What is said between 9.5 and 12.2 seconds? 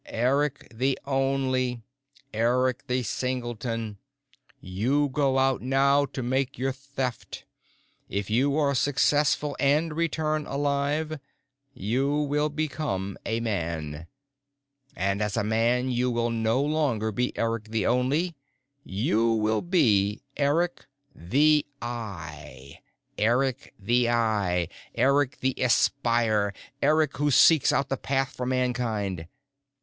and return alive, you